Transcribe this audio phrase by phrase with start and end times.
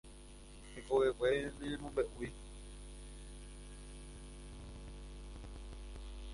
[0.73, 1.27] Hekovekue
[1.67, 2.25] ñemombe'u.